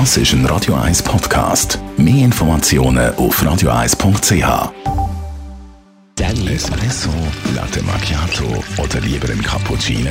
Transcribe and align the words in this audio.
Das 0.00 0.16
ist 0.16 0.32
ein 0.32 0.44
Radio 0.46 0.74
1 0.74 1.04
Podcast. 1.04 1.78
Mehr 1.96 2.24
Informationen 2.24 3.14
auf 3.14 3.40
radio1.ch. 3.40 4.72
Espresso, 6.48 7.10
Latte 7.54 7.80
Macchiato 7.84 8.44
oder 8.82 9.00
lieber 9.00 9.30
ein 9.30 9.40
Cappuccino? 9.40 10.10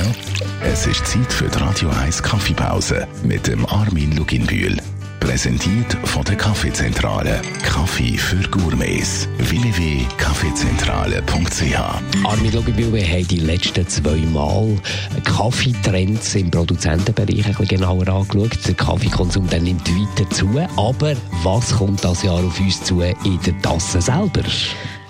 Es 0.62 0.86
ist 0.86 1.06
Zeit 1.06 1.30
für 1.30 1.48
die 1.48 1.58
Radio 1.58 1.90
1 2.02 2.22
Kaffeepause 2.22 3.06
mit 3.24 3.46
dem 3.46 3.66
Armin 3.66 4.16
Luginbühl. 4.16 4.78
Präsentiert 5.24 5.96
von 6.04 6.22
der 6.24 6.36
Kaffeezentrale. 6.36 7.40
Kaffee 7.62 8.18
für 8.18 8.46
Gourmets. 8.50 9.26
www.kaffeezentrale.ch 9.38 12.24
Armin 12.24 12.52
Luginbühl, 12.52 12.92
wir 12.92 13.06
haben 13.06 13.26
die 13.28 13.38
letzten 13.38 13.88
zwei 13.88 14.18
Mal 14.18 14.76
Kaffeetrends 15.24 16.34
im 16.34 16.50
Produzentenbereich 16.50 17.46
ein 17.46 17.54
bisschen 17.54 17.68
genauer 17.68 18.06
angeschaut. 18.06 18.58
Der 18.66 18.74
Kaffeekonsum 18.74 19.48
dann 19.48 19.62
nimmt 19.62 19.88
weiter 19.88 20.28
zu. 20.28 20.46
Aber 20.76 21.14
was 21.42 21.74
kommt 21.74 22.04
das 22.04 22.22
Jahr 22.22 22.44
auf 22.44 22.60
uns 22.60 22.84
zu 22.84 23.00
in 23.00 23.40
der 23.46 23.58
Tasse 23.62 24.02
selber? 24.02 24.42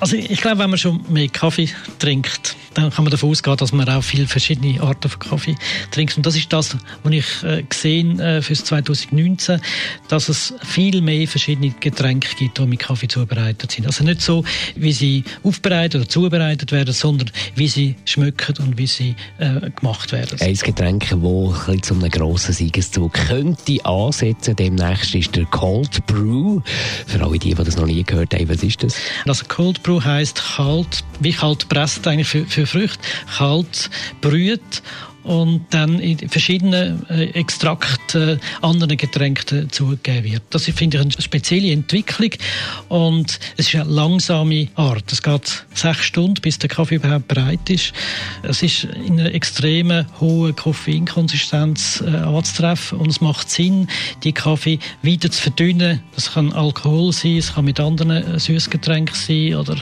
Also 0.04 0.16
ich 0.16 0.42
glaube, 0.42 0.58
wenn 0.58 0.68
man 0.68 0.78
schon 0.78 1.00
mehr 1.08 1.28
Kaffee 1.28 1.70
trinkt, 1.98 2.56
dann 2.74 2.90
kann 2.90 3.04
man 3.04 3.10
davon 3.10 3.30
ausgehen, 3.30 3.56
dass 3.56 3.72
man 3.72 3.88
auch 3.88 4.02
viele 4.02 4.26
verschiedene 4.26 4.78
Arten 4.82 5.08
von 5.08 5.18
Kaffee 5.18 5.54
trinkt. 5.92 6.18
Und 6.18 6.26
das 6.26 6.36
ist 6.36 6.52
das, 6.52 6.76
was 7.02 7.12
ich 7.12 7.42
äh, 7.42 7.62
gesehen 7.62 8.20
äh, 8.20 8.42
für 8.42 8.52
2019, 8.52 9.62
dass 10.08 10.28
es 10.28 10.52
viel 10.62 11.00
mehr 11.00 11.26
verschiedene 11.26 11.70
Getränke 11.70 12.28
gibt, 12.36 12.58
die 12.58 12.66
mit 12.66 12.80
Kaffee 12.80 13.08
zubereitet 13.08 13.72
sind. 13.72 13.86
Also 13.86 14.04
nicht 14.04 14.20
so, 14.20 14.44
wie 14.74 14.92
sie 14.92 15.24
aufbereitet 15.42 16.02
oder 16.02 16.08
zubereitet 16.10 16.70
werden, 16.70 16.92
sondern 16.92 17.30
wie 17.54 17.68
sie 17.68 17.96
schmecken 18.04 18.56
und 18.58 18.76
wie 18.76 18.86
sie 18.86 19.14
äh, 19.38 19.70
gemacht 19.70 20.12
werden. 20.12 20.38
Ein 20.38 20.54
Getränk, 20.54 21.08
das 21.08 21.80
zu 21.80 21.94
einem 21.94 22.10
grossen 22.10 22.52
Siegeszug 22.52 23.14
könnte 23.14 23.82
ansetzen 23.86 24.54
demnächst, 24.54 25.14
ist 25.14 25.34
der 25.34 25.46
Cold 25.46 26.04
Brew. 26.06 26.60
Für 27.06 27.24
alle 27.24 27.38
die, 27.38 27.54
die 27.54 27.64
das 27.64 27.76
noch 27.76 27.86
nie 27.86 28.02
gehört 28.02 28.34
haben, 28.34 28.50
was 28.50 28.62
ist 28.62 28.82
das? 28.82 28.96
Also 29.26 29.46
Cold 29.48 29.82
Brew 29.82 29.93
heißt 30.02 30.56
kalt, 30.56 31.04
wie 31.20 31.32
kalt 31.32 31.68
presst 31.68 32.06
eigentlich 32.06 32.28
für, 32.28 32.46
für 32.46 32.66
Früchte, 32.66 32.98
kalt 33.36 33.90
brüht 34.20 34.82
und 35.24 35.64
dann 35.70 35.98
in 35.98 36.28
verschiedenen 36.28 37.08
äh, 37.08 37.24
Extrakten 37.30 38.40
anderen 38.60 38.96
Getränken 38.96 39.70
zugegeben 39.70 40.32
wird. 40.32 40.42
Das 40.50 40.64
finde 40.64 40.98
ich 40.98 41.02
eine 41.02 41.12
spezielle 41.22 41.72
Entwicklung 41.72 42.30
und 42.88 43.38
es 43.56 43.68
ist 43.68 43.74
eine 43.74 43.90
langsame 43.90 44.68
Art. 44.76 45.10
Es 45.10 45.22
geht 45.22 45.64
sechs 45.74 46.04
Stunden, 46.04 46.40
bis 46.40 46.58
der 46.58 46.68
Kaffee 46.68 46.96
überhaupt 46.96 47.28
bereit 47.28 47.68
ist. 47.70 47.92
Es 48.42 48.62
ist 48.62 48.84
in 48.84 49.18
einer 49.18 49.34
extremen 49.34 50.06
hohen 50.20 50.54
Koffeinkonsistenz 50.54 52.04
äh, 52.06 52.16
anzutreffen 52.16 52.98
und 52.98 53.10
es 53.10 53.20
macht 53.20 53.50
Sinn, 53.50 53.88
die 54.22 54.32
Kaffee 54.32 54.78
weiter 55.02 55.30
zu 55.30 55.42
verdünnen. 55.42 56.00
Das 56.14 56.32
kann 56.32 56.52
Alkohol 56.52 57.12
sein, 57.12 57.38
es 57.38 57.54
kann 57.54 57.64
mit 57.64 57.80
anderen 57.80 58.10
äh, 58.10 58.38
Süßgetränken 58.38 59.16
sein 59.16 59.54
oder 59.54 59.76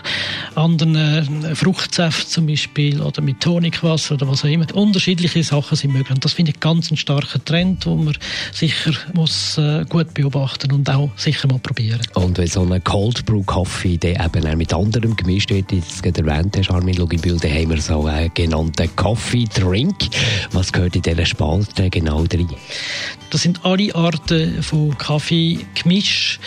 anderen 0.55 0.95
äh, 0.97 1.55
Fruchtsäften 1.55 2.31
zum 2.31 2.47
Beispiel 2.47 3.01
oder 3.01 3.23
mit 3.23 3.41
Tonikwasser 3.41 4.15
oder 4.15 4.29
was 4.29 4.45
auch 4.45 4.49
immer. 4.49 4.67
Unterschiedlich 4.75 5.32
unterschiedliche 5.33 5.45
Sachen 5.45 5.77
sind 5.77 5.93
möglich. 5.93 6.15
Und 6.15 6.25
das 6.25 6.33
finde 6.33 6.53
ich 6.53 6.61
ganz 6.61 6.91
einen 6.91 6.97
starken 6.97 7.45
Trend, 7.45 7.85
den 7.85 8.05
man 8.05 8.17
sicher 8.53 8.93
muss, 9.15 9.59
äh, 9.59 9.85
gut 9.89 10.13
beobachten 10.15 10.73
und 10.73 10.89
auch 10.91 11.11
sicher 11.17 11.49
mal 11.49 11.59
probieren. 11.59 12.01
Und 12.15 12.39
wenn 12.39 12.47
so 12.47 12.63
ein 12.63 12.85
Cold 12.85 13.25
Brew 13.25 13.43
Kaffee 13.43 13.97
der 13.97 14.25
eben 14.25 14.47
auch 14.47 14.57
mit 14.57 14.73
anderem 14.75 15.17
gemischt 15.17 15.51
wird, 15.51 15.71
wie 15.71 15.81
du 15.81 15.87
es 15.89 16.03
gerade 16.03 16.21
erwähnt 16.27 16.57
hast, 16.57 16.71
Armin 16.71 16.97
Luginbühl, 16.97 17.39
dann 17.39 17.51
haben 17.51 17.71
wir 17.71 17.81
so 17.81 18.07
einen 18.07 18.33
genannten 18.35 18.95
Coffee 18.97 19.45
Drink. 19.55 19.97
Was 20.53 20.73
gehört 20.73 20.97
in 20.97 21.03
dieser 21.03 21.27
Spalte 21.27 21.91
genau 21.91 22.25
drin? 22.25 22.49
Das 23.31 23.43
sind 23.43 23.65
alle 23.65 23.95
Arten 23.95 24.63
von 24.63 24.97
Kaffee-Gemisch 24.99 26.39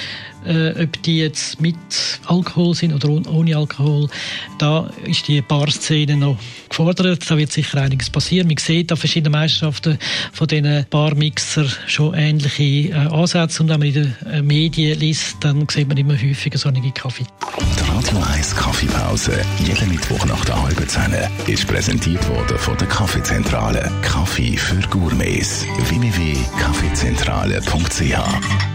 äh, 0.46 0.84
ob 0.84 1.02
die 1.04 1.20
jetzt 1.20 1.62
mit 1.62 1.76
Alkohol 2.26 2.76
sind 2.76 2.94
oder 2.94 3.10
ohne 3.10 3.58
Alkohol. 3.58 4.10
Da 4.58 4.90
ist 5.06 5.28
die 5.28 5.42
Barszene 5.42 6.18
noch 6.18 6.38
gefordert. 6.70 7.30
Da 7.30 7.38
wird 7.38 7.52
sicher 7.52 7.82
einiges 7.82 8.10
passieren. 8.10 8.48
Man 8.48 8.58
sieht 8.58 8.92
an 8.92 8.98
verschiedenen 8.98 9.34
Meisterschaften 9.34 10.00
von 10.34 10.48
diesen 10.48 10.86
Barmixer 10.90 11.68
schon 11.88 12.14
ähnliche 12.14 12.90
äh, 12.90 12.94
Ansätze. 12.94 13.64
Und 13.64 13.70
wenn 13.70 13.80
man 13.80 13.88
in 13.88 13.94
den 13.94 14.16
äh, 14.32 14.42
Medien 14.42 15.00
liest, 15.00 15.38
dann 15.42 15.68
sieht 15.70 15.88
man 15.88 15.98
immer 15.98 16.14
häufiger 16.14 16.58
so 16.58 16.70
einen 16.70 16.94
Kaffee. 16.94 17.26
Die 17.60 17.92
Radio 17.92 18.18
1 18.34 18.56
Kaffeepause, 18.56 19.34
jeden 19.66 19.90
Mittwoch 19.90 20.26
nach 20.26 20.46
der 20.46 20.62
halben 20.62 20.88
Zehn, 20.88 21.14
ist 21.48 21.68
präsentiert 21.68 22.26
worden 22.30 22.58
von 22.58 22.78
der 22.78 22.88
Kaffeezentrale. 22.88 23.92
Kaffee 24.02 24.56
für 24.58 24.80
Gourmets. 24.90 25.66
www.kaffeezentrale.ch 25.90 28.75